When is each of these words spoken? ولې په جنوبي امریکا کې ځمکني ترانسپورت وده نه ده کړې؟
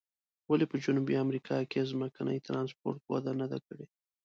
ولې 0.49 0.65
په 0.71 0.75
جنوبي 0.83 1.13
امریکا 1.25 1.57
کې 1.71 1.89
ځمکني 1.91 2.37
ترانسپورت 2.47 3.01
وده 3.11 3.31
نه 3.41 3.45
ده 3.51 3.59
کړې؟ 3.67 3.85